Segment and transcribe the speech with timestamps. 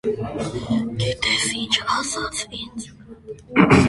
[1.01, 2.89] Գիտե՞ք ինչ ասաց ինձ.